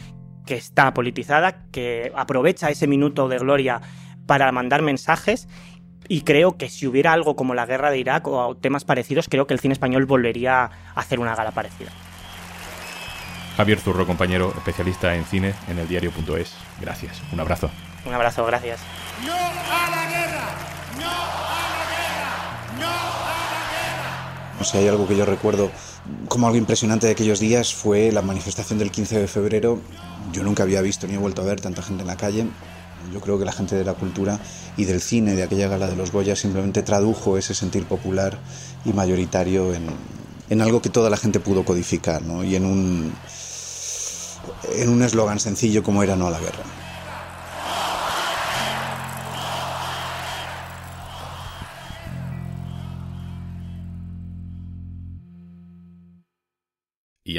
que 0.45 0.55
está 0.55 0.93
politizada, 0.93 1.65
que 1.71 2.11
aprovecha 2.15 2.69
ese 2.69 2.87
minuto 2.87 3.27
de 3.27 3.37
gloria 3.37 3.81
para 4.25 4.51
mandar 4.51 4.81
mensajes 4.81 5.47
y 6.07 6.21
creo 6.21 6.57
que 6.57 6.69
si 6.69 6.87
hubiera 6.87 7.13
algo 7.13 7.35
como 7.35 7.53
la 7.53 7.65
guerra 7.65 7.91
de 7.91 7.99
Irak 7.99 8.27
o 8.27 8.55
temas 8.55 8.85
parecidos, 8.85 9.27
creo 9.29 9.47
que 9.47 9.53
el 9.53 9.59
cine 9.59 9.73
español 9.73 10.05
volvería 10.05 10.63
a 10.63 10.71
hacer 10.95 11.19
una 11.19 11.35
gala 11.35 11.51
parecida. 11.51 11.91
Javier 13.57 13.79
Zurro, 13.79 14.05
compañero, 14.05 14.53
especialista 14.55 15.15
en 15.15 15.25
cine 15.25 15.55
en 15.67 15.79
el 15.79 15.87
diario.es. 15.87 16.55
Gracias. 16.79 17.21
Un 17.33 17.39
abrazo. 17.39 17.71
Un 18.05 18.13
abrazo, 18.13 18.45
gracias. 18.45 18.79
¡No 19.25 19.33
a 19.33 19.89
la 19.89 20.09
guerra! 20.09 20.45
¡No 20.99 21.09
a 21.09 21.59
la 21.73 21.85
guerra! 21.89 22.79
¡No 22.79 22.85
a 22.85 23.49
la 23.49 23.71
guerra! 23.71 24.59
O 24.61 24.63
sea, 24.63 24.79
hay 24.79 24.87
algo 24.87 25.07
que 25.07 25.17
yo 25.17 25.25
recuerdo 25.25 25.71
como 26.27 26.47
algo 26.47 26.57
impresionante 26.57 27.07
de 27.07 27.13
aquellos 27.13 27.39
días 27.39 27.73
fue 27.73 28.11
la 28.11 28.21
manifestación 28.21 28.79
del 28.79 28.91
15 28.91 29.19
de 29.19 29.27
febrero. 29.27 29.81
Yo 30.31 30.43
nunca 30.43 30.63
había 30.63 30.81
visto 30.81 31.07
ni 31.07 31.15
he 31.15 31.17
vuelto 31.17 31.41
a 31.41 31.45
ver 31.45 31.59
tanta 31.59 31.81
gente 31.81 32.03
en 32.03 32.07
la 32.07 32.17
calle. 32.17 32.45
Yo 33.13 33.21
creo 33.21 33.39
que 33.39 33.45
la 33.45 33.51
gente 33.51 33.75
de 33.75 33.83
la 33.83 33.93
cultura 33.93 34.39
y 34.75 34.85
del 34.85 35.01
cine 35.01 35.35
de 35.35 35.43
aquella 35.43 35.67
gala 35.67 35.87
de 35.87 35.95
los 35.95 36.11
Goya 36.11 36.35
simplemente 36.35 36.83
tradujo 36.83 37.37
ese 37.37 37.53
sentir 37.53 37.85
popular 37.85 38.37
y 38.85 38.93
mayoritario 38.93 39.73
en, 39.73 39.87
en 40.49 40.61
algo 40.61 40.81
que 40.81 40.89
toda 40.89 41.09
la 41.09 41.17
gente 41.17 41.39
pudo 41.39 41.65
codificar, 41.65 42.21
¿no? 42.21 42.43
Y 42.43 42.55
en 42.55 42.65
un 42.65 43.13
en 44.75 44.89
un 44.89 45.01
eslogan 45.03 45.39
sencillo 45.39 45.83
como 45.83 46.03
era 46.03 46.15
no 46.15 46.27
a 46.27 46.31
la 46.31 46.39
guerra. 46.39 46.63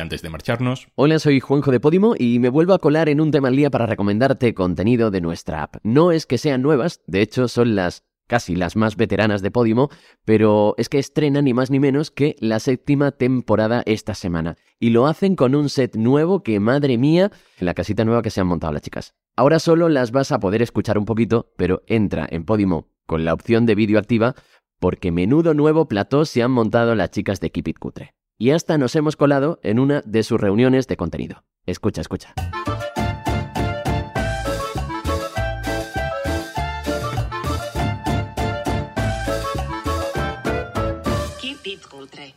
Antes 0.01 0.23
de 0.23 0.31
marcharnos... 0.31 0.89
Hola, 0.95 1.19
soy 1.19 1.41
Juanjo 1.41 1.71
de 1.71 1.81
Podimo 1.81 2.15
y 2.19 2.39
me 2.39 2.49
vuelvo 2.49 2.75
a 2.75 2.79
colar 2.79 3.09
en 3.09 3.21
un 3.21 3.31
tema 3.31 3.49
al 3.49 3.57
día 3.57 3.71
para 3.71 3.87
recomendarte 3.87 4.55
contenido 4.55 5.11
de 5.11 5.21
nuestra 5.21 5.63
app. 5.63 5.77
No 5.83 6.13
es 6.13 6.27
que 6.27 6.39
sean 6.39 6.63
nuevas, 6.63 7.01
de 7.07 7.23
hecho 7.23 7.49
son 7.49 7.75
las 7.75 8.05
casi 8.29 8.55
las 8.55 8.77
más 8.77 8.97
veteranas 8.97 9.43
de 9.43 9.51
Podimo, 9.51 9.89
pero 10.25 10.75
es 10.77 10.89
que 10.89 10.99
estrenan 10.99 11.47
ni 11.47 11.55
más 11.55 11.71
ni 11.71 11.81
menos 11.81 12.11
que 12.11 12.37
la 12.39 12.61
séptima 12.61 13.11
temporada 13.11 13.83
esta 13.87 14.15
semana. 14.15 14.57
Y 14.79 14.91
lo 14.91 15.07
hacen 15.07 15.35
con 15.35 15.55
un 15.55 15.69
set 15.69 15.97
nuevo 15.97 16.43
que, 16.43 16.61
madre 16.61 16.99
mía, 16.99 17.33
la 17.59 17.75
casita 17.75 18.05
nueva 18.05 18.23
que 18.23 18.31
se 18.31 18.41
han 18.41 18.47
montado 18.47 18.73
las 18.73 18.83
chicas. 18.83 19.15
Ahora 19.35 19.59
solo 19.59 19.89
las 19.89 20.13
vas 20.13 20.31
a 20.31 20.41
poder 20.41 20.63
escuchar 20.63 20.99
un 20.99 21.07
poquito, 21.07 21.53
pero 21.57 21.83
entra 21.87 22.27
en 22.31 22.45
Podimo 22.45 22.89
con 23.07 23.25
la 23.25 23.33
opción 23.33 23.65
de 23.65 23.75
vídeo 23.75 23.99
activa, 23.99 24.35
porque 24.79 25.11
menudo 25.11 25.55
nuevo 25.55 25.89
plató 25.89 26.25
se 26.25 26.43
han 26.43 26.51
montado 26.51 26.95
las 26.95 27.11
chicas 27.11 27.41
de 27.41 27.51
Keep 27.51 27.69
It 27.69 27.79
Cutre. 27.79 28.18
Y 28.41 28.53
hasta 28.53 28.79
nos 28.79 28.95
hemos 28.95 29.17
colado 29.17 29.59
en 29.65 29.81
una 29.81 30.01
de 30.03 30.23
sus 30.23 30.41
reuniones 30.41 30.87
de 30.87 30.97
contenido. 30.97 31.43
Escucha, 31.67 32.01
escucha. 32.01 32.35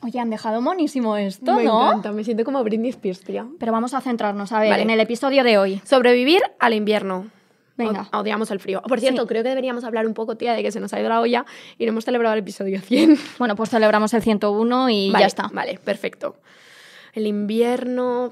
Oye, 0.01 0.19
han 0.19 0.29
dejado 0.29 0.61
monísimo 0.61 1.15
esto, 1.17 1.55
me 1.55 1.63
¿no? 1.65 1.85
encanta, 1.87 2.11
me 2.11 2.23
siento 2.23 2.43
como 2.43 2.63
Britney 2.63 2.89
Spears, 2.89 3.21
tía. 3.21 3.45
Pero 3.59 3.71
vamos 3.71 3.93
a 3.93 4.01
centrarnos, 4.01 4.51
a 4.51 4.59
ver, 4.59 4.69
Vale. 4.71 4.83
en 4.83 4.89
el 4.89 4.99
episodio 4.99 5.43
de 5.43 5.57
hoy. 5.57 5.81
Sobrevivir 5.85 6.41
al 6.59 6.73
invierno. 6.73 7.27
Venga. 7.87 8.07
O- 8.13 8.19
odiamos 8.19 8.49
el 8.51 8.59
frío. 8.59 8.81
Por 8.81 8.99
cierto, 8.99 9.25
creo 9.27 9.43
que 9.43 9.49
deberíamos 9.49 9.83
hablar 9.83 10.05
un 10.07 10.13
poco, 10.13 10.35
tía, 10.37 10.53
de 10.53 10.63
que 10.63 10.71
se 10.71 10.79
nos 10.79 10.93
ha 10.93 10.99
ido 10.99 11.09
la 11.09 11.19
olla 11.21 11.45
y 11.77 11.85
no 11.85 11.91
hemos 11.91 12.05
celebrado 12.05 12.33
el 12.33 12.39
episodio 12.39 12.79
100. 12.81 13.17
Bueno, 13.39 13.55
pues 13.55 13.69
celebramos 13.69 14.13
el 14.13 14.21
101 14.21 14.89
y 14.89 15.11
Vale, 15.11 15.23
ya 15.23 15.27
está. 15.27 15.49
Vale, 15.53 15.79
perfecto. 15.83 16.35
El 17.13 17.27
invierno, 17.27 18.29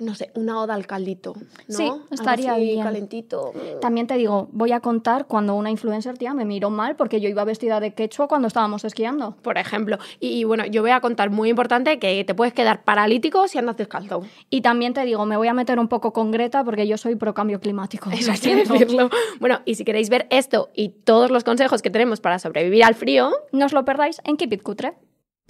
no 0.00 0.14
sé, 0.14 0.30
una 0.34 0.60
oda 0.60 0.74
al 0.74 0.86
caldito, 0.86 1.34
¿no? 1.68 1.76
Sí, 1.76 1.84
Algo 1.84 2.04
estaría 2.10 2.52
así, 2.54 2.62
bien. 2.62 2.82
calentito. 2.82 3.52
También 3.80 4.06
te 4.06 4.14
digo, 4.14 4.48
voy 4.52 4.72
a 4.72 4.80
contar 4.80 5.26
cuando 5.26 5.54
una 5.54 5.70
influencer, 5.70 6.18
tía, 6.18 6.34
me 6.34 6.44
miró 6.44 6.70
mal 6.70 6.96
porque 6.96 7.20
yo 7.20 7.28
iba 7.28 7.44
vestida 7.44 7.80
de 7.80 7.94
quechua 7.94 8.28
cuando 8.28 8.48
estábamos 8.48 8.84
esquiando. 8.84 9.36
Por 9.42 9.58
ejemplo. 9.58 9.98
Y, 10.18 10.40
y 10.40 10.44
bueno, 10.44 10.64
yo 10.66 10.82
voy 10.82 10.90
a 10.90 11.00
contar 11.00 11.30
muy 11.30 11.50
importante 11.50 11.98
que 11.98 12.24
te 12.24 12.34
puedes 12.34 12.54
quedar 12.54 12.82
paralítico 12.84 13.46
si 13.48 13.58
andas 13.58 13.76
descalzo. 13.76 14.22
Y 14.48 14.62
también 14.62 14.94
te 14.94 15.04
digo, 15.04 15.26
me 15.26 15.36
voy 15.36 15.48
a 15.48 15.54
meter 15.54 15.78
un 15.78 15.88
poco 15.88 16.12
con 16.12 16.30
Greta 16.30 16.64
porque 16.64 16.86
yo 16.86 16.96
soy 16.96 17.14
pro 17.16 17.34
cambio 17.34 17.60
climático. 17.60 18.10
Eso 18.10 18.32
hay 18.32 18.38
que 18.38 18.56
decirlo. 18.56 19.10
Bueno, 19.38 19.60
y 19.64 19.74
si 19.74 19.84
queréis 19.84 20.08
ver 20.08 20.26
esto 20.30 20.70
y 20.74 20.88
todos 20.88 21.30
los 21.30 21.44
consejos 21.44 21.82
que 21.82 21.90
tenemos 21.90 22.20
para 22.20 22.38
sobrevivir 22.38 22.84
al 22.84 22.94
frío, 22.94 23.30
No 23.52 23.66
os 23.66 23.72
lo 23.72 23.84
perdáis 23.84 24.20
en 24.24 24.36
Keep 24.36 24.52
It 24.54 24.62
Cutre. 24.62 24.94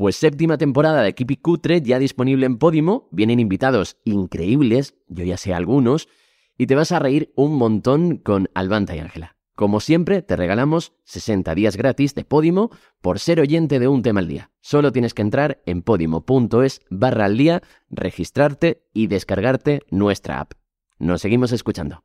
Pues 0.00 0.16
séptima 0.16 0.56
temporada 0.56 1.02
de 1.02 1.14
Keep 1.14 1.30
It 1.32 1.42
Cutre 1.42 1.82
ya 1.82 1.98
disponible 1.98 2.46
en 2.46 2.56
Podimo, 2.56 3.10
vienen 3.10 3.38
invitados 3.38 3.98
increíbles, 4.06 4.94
yo 5.08 5.24
ya 5.24 5.36
sé 5.36 5.52
algunos, 5.52 6.08
y 6.56 6.68
te 6.68 6.74
vas 6.74 6.90
a 6.92 6.98
reír 6.98 7.34
un 7.36 7.56
montón 7.56 8.16
con 8.16 8.48
Albanta 8.54 8.96
y 8.96 9.00
Ángela. 9.00 9.36
Como 9.54 9.78
siempre, 9.78 10.22
te 10.22 10.36
regalamos 10.36 10.94
60 11.04 11.54
días 11.54 11.76
gratis 11.76 12.14
de 12.14 12.24
Podimo 12.24 12.70
por 13.02 13.18
ser 13.18 13.40
oyente 13.40 13.78
de 13.78 13.88
un 13.88 14.00
tema 14.00 14.20
al 14.20 14.28
día. 14.28 14.50
Solo 14.62 14.90
tienes 14.90 15.12
que 15.12 15.20
entrar 15.20 15.60
en 15.66 15.82
podimo.es 15.82 16.80
barra 16.88 17.26
al 17.26 17.36
día, 17.36 17.60
registrarte 17.90 18.82
y 18.94 19.08
descargarte 19.08 19.82
nuestra 19.90 20.40
app. 20.40 20.52
Nos 20.98 21.20
seguimos 21.20 21.52
escuchando. 21.52 22.04